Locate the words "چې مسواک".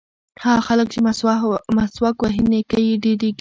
0.93-2.17